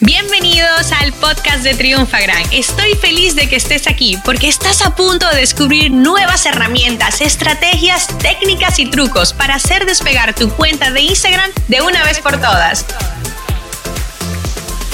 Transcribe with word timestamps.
Bienvenidos 0.00 0.92
al 0.92 1.12
podcast 1.14 1.64
de 1.64 1.74
Triunfa 1.74 2.20
Gran. 2.20 2.44
Estoy 2.52 2.94
feliz 2.94 3.34
de 3.34 3.48
que 3.48 3.56
estés 3.56 3.88
aquí 3.88 4.16
porque 4.24 4.46
estás 4.46 4.80
a 4.86 4.94
punto 4.94 5.28
de 5.28 5.40
descubrir 5.40 5.90
nuevas 5.90 6.46
herramientas, 6.46 7.20
estrategias, 7.20 8.06
técnicas 8.18 8.78
y 8.78 8.88
trucos 8.88 9.32
para 9.32 9.56
hacer 9.56 9.86
despegar 9.86 10.36
tu 10.36 10.50
cuenta 10.50 10.92
de 10.92 11.00
Instagram 11.00 11.50
de 11.66 11.82
una 11.82 12.04
vez 12.04 12.20
por 12.20 12.36
todas. 12.36 12.86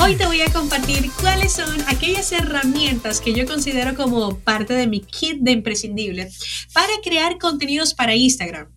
Hoy 0.00 0.16
te 0.16 0.24
voy 0.24 0.40
a 0.40 0.50
compartir 0.50 1.10
cuáles 1.20 1.52
son 1.52 1.82
aquellas 1.86 2.32
herramientas 2.32 3.20
que 3.20 3.34
yo 3.34 3.44
considero 3.44 3.94
como 3.94 4.38
parte 4.38 4.72
de 4.72 4.86
mi 4.86 5.00
kit 5.00 5.36
de 5.40 5.50
imprescindible 5.50 6.30
para 6.72 6.92
crear 7.04 7.36
contenidos 7.36 7.92
para 7.92 8.14
Instagram. 8.14 8.68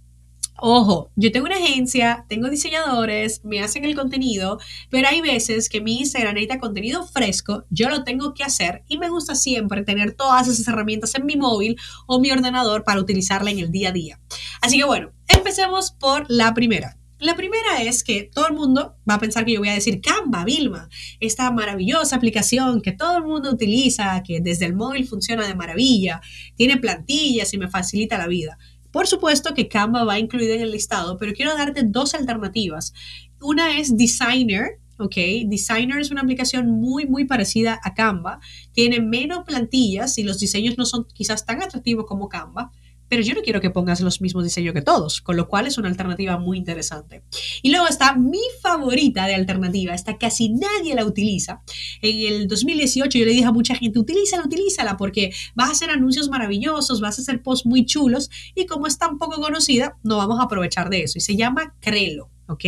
Ojo, 0.60 1.12
yo 1.16 1.32
tengo 1.32 1.46
una 1.46 1.58
agencia, 1.58 2.26
tengo 2.28 2.50
diseñadores, 2.50 3.46
me 3.46 3.60
hacen 3.60 3.86
el 3.86 3.96
contenido, 3.96 4.60
pero 4.90 5.08
hay 5.08 5.22
veces 5.22 5.70
que 5.70 5.82
mi 5.82 6.00
Instagram 6.00 6.34
necesita 6.34 6.60
contenido 6.60 7.06
fresco, 7.06 7.66
yo 7.70 7.90
lo 7.90 8.04
tengo 8.04 8.34
que 8.34 8.44
hacer 8.44 8.84
y 8.88 8.98
me 8.98 9.10
gusta 9.10 9.36
siempre 9.36 9.84
tener 9.84 10.14
todas 10.14 10.48
esas 10.48 10.68
herramientas 10.68 11.14
en 11.14 11.28
mi 11.28 11.36
móvil 11.36 11.78
o 12.08 12.20
mi 12.20 12.32
ordenador 12.32 12.84
para 12.84 13.00
utilizarla 13.00 13.52
en 13.52 13.60
el 13.60 13.72
día 13.72 13.90
a 13.90 13.92
día. 13.92 14.20
Así 14.60 14.80
que 14.80 14.86
bueno, 14.86 15.12
empecemos 15.28 15.92
por 15.92 16.26
la 16.28 16.56
primera. 16.56 16.98
La 17.20 17.36
primera 17.36 17.82
es 17.82 18.04
que 18.04 18.30
todo 18.32 18.48
el 18.48 18.54
mundo 18.54 18.96
va 19.10 19.16
a 19.16 19.20
pensar 19.20 19.44
que 19.44 19.54
yo 19.54 19.60
voy 19.60 19.70
a 19.70 19.74
decir 19.74 20.02
Canva, 20.02 20.44
Vilma, 20.46 20.88
esta 21.20 21.50
maravillosa 21.50 22.16
aplicación 22.16 22.80
que 22.80 22.92
todo 22.92 23.18
el 23.18 23.24
mundo 23.24 23.52
utiliza, 23.52 24.22
que 24.22 24.40
desde 24.40 24.66
el 24.66 24.76
móvil 24.76 25.08
funciona 25.08 25.48
de 25.48 25.56
maravilla, 25.56 26.22
tiene 26.56 26.78
plantillas 26.78 27.52
y 27.56 27.58
me 27.58 27.70
facilita 27.70 28.20
la 28.20 28.28
vida. 28.28 28.60
Por 28.98 29.06
supuesto 29.06 29.54
que 29.54 29.68
Canva 29.68 30.06
va 30.06 30.18
incluida 30.18 30.56
en 30.56 30.62
el 30.62 30.72
listado, 30.72 31.20
pero 31.20 31.34
quiero 31.34 31.56
darte 31.56 31.84
dos 31.84 32.16
alternativas. 32.16 32.96
Una 33.40 33.78
es 33.78 33.96
Designer, 33.96 34.80
¿ok? 34.98 35.16
Designer 35.46 36.00
es 36.00 36.10
una 36.10 36.22
aplicación 36.22 36.72
muy, 36.72 37.06
muy 37.06 37.26
parecida 37.26 37.80
a 37.84 37.94
Canva. 37.94 38.40
Tiene 38.72 39.00
menos 39.00 39.44
plantillas 39.46 40.18
y 40.18 40.24
los 40.24 40.40
diseños 40.40 40.80
no 40.80 40.86
son 40.88 41.06
quizás 41.14 41.46
tan 41.46 41.62
atractivos 41.62 42.08
como 42.08 42.28
Canva, 42.28 42.72
pero 43.10 43.22
yo 43.22 43.34
no 43.34 43.42
quiero 43.42 43.62
que 43.62 43.70
pongas 43.70 44.02
los 44.02 44.22
mismos 44.22 44.44
diseños 44.44 44.74
que 44.74 44.82
todos, 44.82 45.22
con 45.22 45.38
lo 45.38 45.48
cual 45.48 45.68
es 45.68 45.78
una 45.78 45.90
alternativa 45.90 46.38
muy 46.38 46.58
interesante. 46.58 47.24
Y 47.62 47.70
luego 47.72 47.88
está 47.88 48.16
mi 48.16 48.42
favorita 48.62 49.26
de 49.26 49.36
alternativa, 49.36 49.94
esta 49.94 50.18
casi 50.18 50.50
nadie 50.50 50.96
la 50.96 51.06
utiliza. 51.06 51.62
En 52.02 52.34
el 52.34 52.48
2018 52.48 53.18
yo 53.18 53.26
le 53.26 53.32
dije 53.32 53.46
a 53.46 53.52
mucha 53.52 53.76
gente, 53.76 54.00
utilízala, 54.00 54.44
utilízala, 54.44 54.98
porque 54.98 55.32
vas 55.56 55.70
a 55.70 55.74
hacer 55.74 55.90
anuncios 55.90 56.30
maravillosos, 56.30 57.02
vas 57.02 57.20
a 57.20 57.22
hacer 57.22 57.42
posts 57.42 57.66
muy 57.66 57.86
chulos, 57.86 58.30
y 58.56 58.66
como 58.66 58.88
es 58.88 58.98
tan 58.98 59.18
poco 59.18 59.42
conocida, 59.42 59.98
no 60.04 60.18
vamos 60.18 60.40
a 60.40 60.44
aprovechar 60.44 60.90
de 60.90 61.04
eso. 61.04 61.18
Y 61.18 61.22
se 61.22 61.36
llama 61.36 61.76
Crelo, 61.80 62.30
¿ok? 62.48 62.66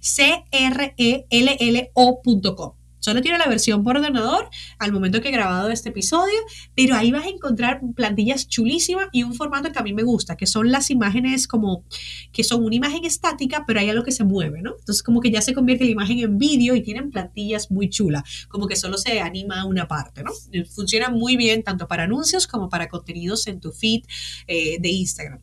C-R-E-L-L-O.com. 0.00 1.26
Solo 3.06 3.22
tiene 3.22 3.38
la 3.38 3.46
versión 3.46 3.84
por 3.84 3.96
ordenador 3.96 4.50
al 4.80 4.90
momento 4.90 5.20
que 5.20 5.28
he 5.28 5.30
grabado 5.30 5.70
este 5.70 5.90
episodio, 5.90 6.34
pero 6.74 6.96
ahí 6.96 7.12
vas 7.12 7.24
a 7.24 7.28
encontrar 7.28 7.80
plantillas 7.94 8.48
chulísimas 8.48 9.06
y 9.12 9.22
un 9.22 9.32
formato 9.32 9.70
que 9.70 9.78
a 9.78 9.82
mí 9.82 9.92
me 9.92 10.02
gusta, 10.02 10.36
que 10.36 10.48
son 10.48 10.72
las 10.72 10.90
imágenes 10.90 11.46
como 11.46 11.84
que 12.32 12.42
son 12.42 12.64
una 12.64 12.74
imagen 12.74 13.04
estática, 13.04 13.62
pero 13.64 13.78
hay 13.78 13.90
algo 13.90 14.02
que 14.02 14.10
se 14.10 14.24
mueve, 14.24 14.60
¿no? 14.60 14.74
Entonces 14.76 15.04
como 15.04 15.20
que 15.20 15.30
ya 15.30 15.40
se 15.40 15.54
convierte 15.54 15.84
la 15.84 15.92
imagen 15.92 16.18
en 16.18 16.36
vídeo 16.36 16.74
y 16.74 16.82
tienen 16.82 17.12
plantillas 17.12 17.70
muy 17.70 17.88
chulas, 17.90 18.24
como 18.48 18.66
que 18.66 18.74
solo 18.74 18.98
se 18.98 19.20
anima 19.20 19.64
una 19.66 19.86
parte, 19.86 20.24
¿no? 20.24 20.32
Funciona 20.68 21.08
muy 21.08 21.36
bien 21.36 21.62
tanto 21.62 21.86
para 21.86 22.02
anuncios 22.02 22.48
como 22.48 22.68
para 22.68 22.88
contenidos 22.88 23.46
en 23.46 23.60
tu 23.60 23.70
feed 23.70 24.02
eh, 24.48 24.80
de 24.80 24.88
Instagram. 24.88 25.38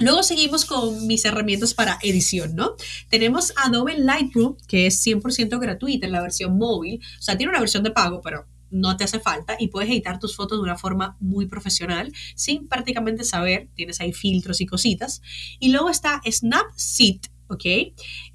Luego 0.00 0.22
seguimos 0.22 0.64
con 0.64 1.06
mis 1.06 1.24
herramientas 1.24 1.72
para 1.72 1.98
edición, 2.02 2.56
¿no? 2.56 2.74
Tenemos 3.10 3.52
Adobe 3.56 3.96
Lightroom, 3.96 4.56
que 4.66 4.86
es 4.86 5.06
100% 5.06 5.60
gratuita 5.60 6.06
en 6.06 6.12
la 6.12 6.20
versión 6.20 6.58
móvil. 6.58 7.00
O 7.18 7.22
sea, 7.22 7.36
tiene 7.36 7.50
una 7.50 7.60
versión 7.60 7.84
de 7.84 7.92
pago, 7.92 8.20
pero 8.20 8.46
no 8.70 8.96
te 8.96 9.04
hace 9.04 9.20
falta 9.20 9.56
y 9.58 9.68
puedes 9.68 9.88
editar 9.88 10.18
tus 10.18 10.34
fotos 10.34 10.58
de 10.58 10.64
una 10.64 10.76
forma 10.76 11.16
muy 11.20 11.46
profesional 11.46 12.12
sin 12.34 12.66
prácticamente 12.66 13.22
saber, 13.22 13.68
tienes 13.74 14.00
ahí 14.00 14.12
filtros 14.12 14.60
y 14.60 14.66
cositas. 14.66 15.22
Y 15.60 15.70
luego 15.70 15.90
está 15.90 16.20
Snapseed, 16.28 17.20
¿ok? 17.48 17.64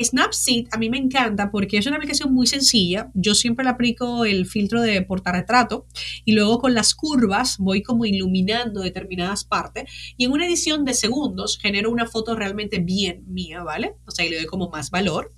Snapseed 0.02 0.68
a 0.72 0.78
mí 0.78 0.90
me 0.90 0.98
encanta 0.98 1.52
porque 1.52 1.78
es 1.78 1.88
una 1.88 1.98
aplicación 1.98 2.34
muy 2.34 2.48
sencilla. 2.48 3.10
Yo 3.14 3.36
siempre 3.36 3.64
le 3.64 3.72
aplico 3.72 4.26
el 4.26 4.46
filtro 4.46 4.82
de 4.82 5.02
portarretrato 5.02 5.86
y 6.26 6.34
luego 6.34 6.60
con 6.60 6.74
las 6.74 6.96
curvas 6.96 7.58
voy 7.58 7.82
como 7.82 8.06
iluminando 8.06 8.82
determinadas 8.82 9.44
partes 9.44 9.86
y 10.18 10.26
en 10.26 10.32
una 10.32 10.46
edición 10.46 10.86
de 10.86 10.94
segundos 10.94 11.58
genero 11.62 11.92
una 11.92 12.06
foto 12.06 12.36
realmente 12.36 12.80
bien 12.80 13.24
mía, 13.28 13.64
¿vale? 13.64 13.96
O 14.06 14.12
sea, 14.12 14.26
y 14.26 14.30
le 14.30 14.38
doy 14.38 14.46
como 14.46 14.70
más 14.70 14.90
valor. 14.90 15.34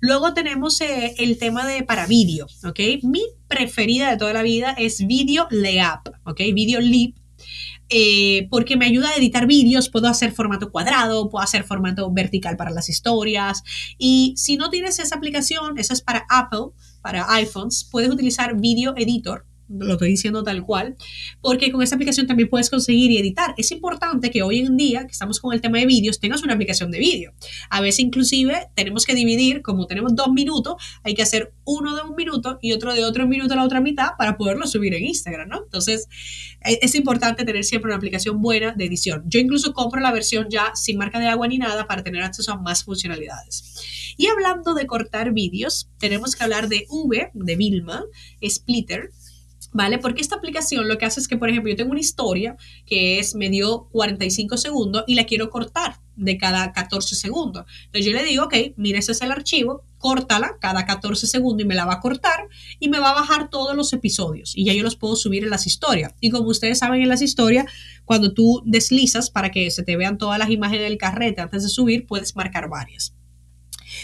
Luego 0.00 0.34
tenemos 0.34 0.80
eh, 0.80 1.14
el 1.18 1.38
tema 1.38 1.66
de 1.66 1.84
para 1.84 2.06
vídeo, 2.06 2.46
¿ok? 2.64 2.80
Mi 3.02 3.22
preferida 3.46 4.10
de 4.10 4.16
toda 4.16 4.32
la 4.32 4.42
vida 4.42 4.74
es 4.76 5.06
Video 5.06 5.46
Layup, 5.50 6.14
¿ok? 6.24 6.40
Video 6.54 6.80
Leap 6.80 7.21
eh, 7.88 8.48
porque 8.50 8.76
me 8.76 8.86
ayuda 8.86 9.10
a 9.10 9.16
editar 9.16 9.46
vídeos, 9.46 9.88
puedo 9.88 10.08
hacer 10.08 10.32
formato 10.32 10.70
cuadrado, 10.70 11.28
puedo 11.28 11.42
hacer 11.42 11.64
formato 11.64 12.10
vertical 12.10 12.56
para 12.56 12.70
las 12.70 12.88
historias. 12.88 13.62
Y 13.98 14.34
si 14.36 14.56
no 14.56 14.70
tienes 14.70 14.98
esa 14.98 15.16
aplicación, 15.16 15.78
esa 15.78 15.92
es 15.92 16.00
para 16.02 16.24
Apple, 16.28 16.70
para 17.02 17.32
iPhones, 17.34 17.88
puedes 17.90 18.10
utilizar 18.10 18.58
Video 18.58 18.94
Editor 18.96 19.46
lo 19.78 19.92
estoy 19.92 20.10
diciendo 20.10 20.42
tal 20.42 20.62
cual, 20.62 20.96
porque 21.40 21.72
con 21.72 21.82
esta 21.82 21.96
aplicación 21.96 22.26
también 22.26 22.48
puedes 22.48 22.70
conseguir 22.70 23.10
y 23.10 23.18
editar. 23.18 23.54
Es 23.56 23.70
importante 23.70 24.30
que 24.30 24.42
hoy 24.42 24.60
en 24.60 24.76
día, 24.76 25.06
que 25.06 25.12
estamos 25.12 25.40
con 25.40 25.52
el 25.52 25.60
tema 25.60 25.78
de 25.78 25.86
vídeos, 25.86 26.20
tengas 26.20 26.42
una 26.42 26.54
aplicación 26.54 26.90
de 26.90 26.98
vídeo. 26.98 27.32
A 27.70 27.80
veces 27.80 28.00
inclusive 28.00 28.68
tenemos 28.74 29.06
que 29.06 29.14
dividir, 29.14 29.62
como 29.62 29.86
tenemos 29.86 30.14
dos 30.14 30.28
minutos, 30.32 30.74
hay 31.02 31.14
que 31.14 31.22
hacer 31.22 31.52
uno 31.64 31.94
de 31.96 32.02
un 32.02 32.14
minuto 32.14 32.58
y 32.60 32.72
otro 32.72 32.94
de 32.94 33.04
otro 33.04 33.26
minuto 33.26 33.54
a 33.54 33.56
la 33.56 33.64
otra 33.64 33.80
mitad 33.80 34.10
para 34.18 34.36
poderlo 34.36 34.66
subir 34.66 34.94
en 34.94 35.04
Instagram, 35.04 35.48
¿no? 35.48 35.62
Entonces, 35.62 36.08
e, 36.64 36.78
es 36.82 36.94
importante 36.94 37.44
tener 37.44 37.64
siempre 37.64 37.88
una 37.88 37.96
aplicación 37.96 38.40
buena 38.40 38.72
de 38.72 38.84
edición. 38.84 39.24
Yo 39.26 39.40
incluso 39.40 39.72
compro 39.72 40.00
la 40.00 40.12
versión 40.12 40.48
ya 40.50 40.72
sin 40.74 40.98
marca 40.98 41.18
de 41.18 41.28
agua 41.28 41.48
ni 41.48 41.58
nada 41.58 41.86
para 41.86 42.02
tener 42.02 42.22
acceso 42.22 42.52
a 42.52 42.60
más 42.60 42.84
funcionalidades. 42.84 44.14
Y 44.16 44.26
hablando 44.26 44.74
de 44.74 44.86
cortar 44.86 45.32
vídeos, 45.32 45.88
tenemos 45.98 46.36
que 46.36 46.44
hablar 46.44 46.68
de 46.68 46.86
V, 46.88 47.30
de 47.32 47.56
Vilma, 47.56 48.04
Splitter, 48.44 49.10
¿vale? 49.72 49.98
Porque 49.98 50.20
esta 50.20 50.36
aplicación 50.36 50.88
lo 50.88 50.98
que 50.98 51.06
hace 51.06 51.20
es 51.20 51.28
que, 51.28 51.36
por 51.36 51.48
ejemplo, 51.48 51.70
yo 51.70 51.76
tengo 51.76 51.90
una 51.90 52.00
historia 52.00 52.56
que 52.86 53.18
es 53.18 53.34
medio 53.34 53.88
45 53.90 54.56
segundos 54.56 55.04
y 55.06 55.14
la 55.14 55.24
quiero 55.24 55.50
cortar 55.50 56.00
de 56.14 56.36
cada 56.36 56.72
14 56.72 57.16
segundos. 57.16 57.64
Entonces 57.86 58.06
yo 58.06 58.12
le 58.12 58.24
digo, 58.24 58.44
ok, 58.44 58.54
mira, 58.76 58.98
ese 58.98 59.12
es 59.12 59.22
el 59.22 59.32
archivo, 59.32 59.84
córtala 59.98 60.58
cada 60.60 60.84
14 60.84 61.26
segundos 61.26 61.64
y 61.64 61.68
me 61.68 61.74
la 61.74 61.86
va 61.86 61.94
a 61.94 62.00
cortar 62.00 62.48
y 62.78 62.88
me 62.88 62.98
va 62.98 63.10
a 63.10 63.14
bajar 63.14 63.48
todos 63.48 63.74
los 63.74 63.92
episodios 63.92 64.52
y 64.54 64.64
ya 64.64 64.74
yo 64.74 64.82
los 64.82 64.96
puedo 64.96 65.16
subir 65.16 65.44
en 65.44 65.50
las 65.50 65.66
historias. 65.66 66.14
Y 66.20 66.30
como 66.30 66.48
ustedes 66.48 66.78
saben 66.78 67.00
en 67.00 67.08
las 67.08 67.22
historias, 67.22 67.66
cuando 68.04 68.34
tú 68.34 68.62
deslizas 68.66 69.30
para 69.30 69.50
que 69.50 69.70
se 69.70 69.82
te 69.82 69.96
vean 69.96 70.18
todas 70.18 70.38
las 70.38 70.50
imágenes 70.50 70.88
del 70.88 70.98
carrete 70.98 71.40
antes 71.40 71.62
de 71.62 71.68
subir, 71.68 72.06
puedes 72.06 72.36
marcar 72.36 72.68
varias. 72.68 73.14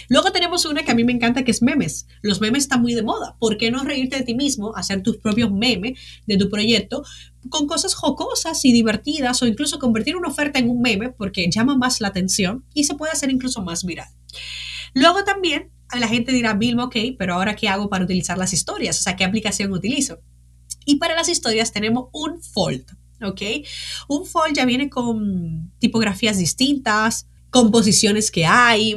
Luego 0.08 0.32
tenemos 0.32 0.64
una 0.64 0.82
que 0.82 0.90
a 0.90 0.94
mí 0.94 1.04
me 1.04 1.12
encanta 1.12 1.44
que 1.44 1.50
es 1.50 1.62
memes. 1.62 2.06
Los 2.22 2.40
memes 2.40 2.64
están 2.64 2.82
muy 2.82 2.94
de 2.94 3.02
moda. 3.02 3.36
¿Por 3.38 3.56
qué 3.58 3.70
no 3.70 3.84
reírte 3.84 4.16
de 4.16 4.22
ti 4.22 4.34
mismo, 4.34 4.74
hacer 4.76 5.02
tus 5.02 5.18
propios 5.18 5.50
memes 5.50 5.98
de 6.26 6.36
tu 6.36 6.48
proyecto 6.48 7.02
con 7.48 7.66
cosas 7.66 7.94
jocosas 7.94 8.64
y 8.64 8.72
divertidas 8.72 9.42
o 9.42 9.46
incluso 9.46 9.78
convertir 9.78 10.16
una 10.16 10.28
oferta 10.28 10.58
en 10.58 10.68
un 10.68 10.80
meme 10.80 11.10
porque 11.10 11.48
llama 11.50 11.76
más 11.76 12.00
la 12.00 12.08
atención 12.08 12.64
y 12.74 12.84
se 12.84 12.94
puede 12.94 13.12
hacer 13.12 13.30
incluso 13.30 13.62
más 13.62 13.84
viral? 13.84 14.08
Luego 14.94 15.24
también 15.24 15.70
la 15.98 16.08
gente 16.08 16.32
dirá, 16.32 16.54
Vilma, 16.54 16.84
ok, 16.84 16.96
pero 17.18 17.34
ahora 17.34 17.56
¿qué 17.56 17.68
hago 17.68 17.88
para 17.88 18.04
utilizar 18.04 18.36
las 18.36 18.52
historias? 18.52 18.98
O 18.98 19.02
sea, 19.02 19.16
¿qué 19.16 19.24
aplicación 19.24 19.72
utilizo? 19.72 20.20
Y 20.84 20.96
para 20.96 21.14
las 21.14 21.28
historias 21.28 21.72
tenemos 21.72 22.08
un 22.12 22.42
fold, 22.42 22.84
¿ok? 23.22 23.42
Un 24.08 24.26
fold 24.26 24.54
ya 24.54 24.64
viene 24.64 24.90
con 24.90 25.72
tipografías 25.78 26.38
distintas, 26.38 27.26
composiciones 27.50 28.30
que 28.30 28.46
hay, 28.46 28.96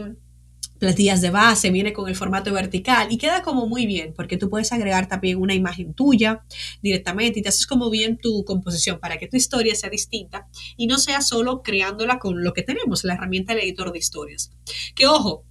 plantillas 0.82 1.22
de 1.22 1.30
base, 1.30 1.70
viene 1.70 1.94
con 1.94 2.10
el 2.10 2.16
formato 2.16 2.52
vertical 2.52 3.08
y 3.12 3.20
queda 3.20 3.44
como 3.44 3.68
muy 3.68 3.86
bien 3.86 4.16
porque 4.16 4.36
tú 4.36 4.50
puedes 4.50 4.72
agregar 4.72 5.08
también 5.08 5.38
una 5.40 5.54
imagen 5.54 5.94
tuya 5.94 6.44
directamente 6.82 7.40
y 7.40 7.44
te 7.44 7.50
haces 7.50 7.68
como 7.68 7.92
bien 7.92 8.18
tu 8.18 8.44
composición 8.46 9.00
para 9.00 9.18
que 9.20 9.28
tu 9.28 9.38
historia 9.38 9.76
sea 9.76 9.92
distinta 9.92 10.48
y 10.78 10.88
no 10.88 10.98
sea 10.98 11.22
solo 11.22 11.62
creándola 11.62 12.18
con 12.18 12.44
lo 12.44 12.54
que 12.54 12.64
tenemos, 12.64 13.04
la 13.04 13.14
herramienta 13.14 13.54
del 13.54 13.64
editor 13.64 13.92
de 13.92 14.00
historias. 14.00 14.54
Que 14.96 15.06
ojo, 15.06 15.46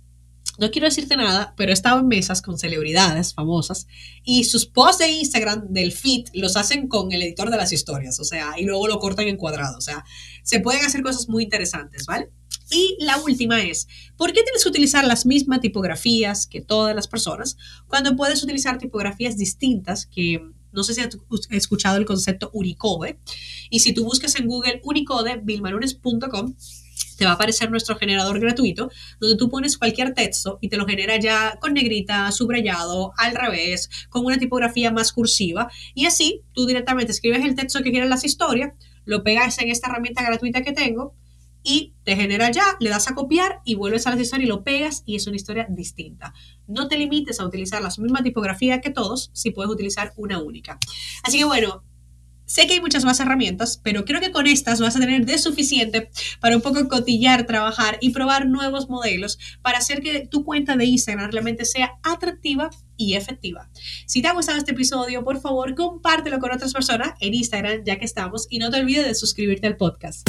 no 0.60 0.70
quiero 0.70 0.86
decirte 0.86 1.16
nada, 1.16 1.54
pero 1.56 1.70
he 1.70 1.72
estado 1.72 2.00
en 2.00 2.06
mesas 2.06 2.42
con 2.42 2.58
celebridades 2.58 3.32
famosas 3.32 3.86
y 4.22 4.44
sus 4.44 4.66
posts 4.66 4.98
de 4.98 5.10
Instagram 5.10 5.68
del 5.68 5.90
feed 5.90 6.28
los 6.34 6.56
hacen 6.56 6.86
con 6.86 7.12
el 7.12 7.22
editor 7.22 7.50
de 7.50 7.56
las 7.56 7.72
historias, 7.72 8.20
o 8.20 8.24
sea, 8.24 8.52
y 8.58 8.64
luego 8.64 8.86
lo 8.86 8.98
cortan 8.98 9.26
en 9.26 9.38
cuadrado, 9.38 9.78
o 9.78 9.80
sea, 9.80 10.04
se 10.42 10.60
pueden 10.60 10.84
hacer 10.84 11.02
cosas 11.02 11.30
muy 11.30 11.44
interesantes, 11.44 12.04
¿vale? 12.04 12.30
Y 12.70 12.98
la 13.00 13.16
última 13.16 13.62
es, 13.62 13.88
¿por 14.18 14.34
qué 14.34 14.42
tienes 14.42 14.62
que 14.62 14.68
utilizar 14.68 15.04
las 15.06 15.24
mismas 15.24 15.60
tipografías 15.60 16.46
que 16.46 16.60
todas 16.60 16.94
las 16.94 17.08
personas 17.08 17.56
cuando 17.88 18.14
puedes 18.14 18.42
utilizar 18.44 18.76
tipografías 18.76 19.38
distintas 19.38 20.04
que 20.04 20.42
no 20.72 20.84
sé 20.84 20.94
si 20.94 21.00
has 21.00 21.18
escuchado 21.50 21.96
el 21.96 22.04
concepto 22.06 22.48
Unicode. 22.52 23.18
Y 23.70 23.80
si 23.80 23.92
tú 23.92 24.04
buscas 24.04 24.36
en 24.36 24.46
Google 24.46 24.80
Unicode, 24.84 25.40
bilmalunes.com, 25.42 26.54
te 27.20 27.26
va 27.26 27.32
a 27.32 27.34
aparecer 27.34 27.70
nuestro 27.70 27.96
generador 27.96 28.40
gratuito, 28.40 28.90
donde 29.20 29.36
tú 29.36 29.50
pones 29.50 29.76
cualquier 29.76 30.14
texto 30.14 30.56
y 30.62 30.70
te 30.70 30.78
lo 30.78 30.86
genera 30.86 31.20
ya 31.20 31.58
con 31.60 31.74
negrita, 31.74 32.32
subrayado, 32.32 33.12
al 33.18 33.34
revés, 33.34 33.90
con 34.08 34.24
una 34.24 34.38
tipografía 34.38 34.90
más 34.90 35.12
cursiva. 35.12 35.70
Y 35.94 36.06
así 36.06 36.44
tú 36.54 36.64
directamente 36.64 37.12
escribes 37.12 37.44
el 37.44 37.54
texto 37.54 37.82
que 37.82 37.90
quieres 37.90 38.08
las 38.08 38.24
historias, 38.24 38.72
lo 39.04 39.22
pegas 39.22 39.58
en 39.58 39.68
esta 39.68 39.90
herramienta 39.90 40.22
gratuita 40.22 40.62
que 40.62 40.72
tengo 40.72 41.14
y 41.62 41.92
te 42.04 42.16
genera 42.16 42.50
ya, 42.50 42.64
le 42.80 42.88
das 42.88 43.10
a 43.10 43.14
copiar 43.14 43.60
y 43.66 43.74
vuelves 43.74 44.06
a 44.06 44.14
la 44.14 44.22
historia 44.22 44.46
y 44.46 44.48
lo 44.48 44.64
pegas 44.64 45.02
y 45.04 45.16
es 45.16 45.26
una 45.26 45.36
historia 45.36 45.66
distinta. 45.68 46.32
No 46.66 46.88
te 46.88 46.96
limites 46.96 47.38
a 47.38 47.44
utilizar 47.44 47.82
la 47.82 47.90
misma 47.98 48.22
tipografía 48.22 48.80
que 48.80 48.88
todos 48.88 49.30
si 49.34 49.50
puedes 49.50 49.70
utilizar 49.70 50.14
una 50.16 50.40
única. 50.40 50.78
Así 51.22 51.36
que 51.36 51.44
bueno, 51.44 51.84
Sé 52.50 52.66
que 52.66 52.72
hay 52.72 52.80
muchas 52.80 53.04
más 53.04 53.20
herramientas, 53.20 53.80
pero 53.80 54.04
creo 54.04 54.20
que 54.20 54.32
con 54.32 54.48
estas 54.48 54.80
vas 54.80 54.96
a 54.96 54.98
tener 54.98 55.24
de 55.24 55.38
suficiente 55.38 56.10
para 56.40 56.56
un 56.56 56.62
poco 56.62 56.88
cotillar, 56.88 57.46
trabajar 57.46 57.96
y 58.00 58.10
probar 58.10 58.48
nuevos 58.48 58.88
modelos 58.88 59.38
para 59.62 59.78
hacer 59.78 60.02
que 60.02 60.26
tu 60.26 60.44
cuenta 60.44 60.76
de 60.76 60.84
Instagram 60.84 61.30
realmente 61.30 61.64
sea 61.64 61.92
atractiva 62.02 62.70
y 62.96 63.14
efectiva. 63.14 63.70
Si 64.04 64.20
te 64.20 64.26
ha 64.26 64.32
gustado 64.32 64.58
este 64.58 64.72
episodio, 64.72 65.22
por 65.22 65.40
favor, 65.40 65.76
compártelo 65.76 66.40
con 66.40 66.50
otras 66.50 66.72
personas 66.72 67.14
en 67.20 67.34
Instagram, 67.34 67.84
ya 67.84 68.00
que 68.00 68.04
estamos, 68.04 68.48
y 68.50 68.58
no 68.58 68.68
te 68.68 68.80
olvides 68.80 69.06
de 69.06 69.14
suscribirte 69.14 69.68
al 69.68 69.76
podcast. 69.76 70.28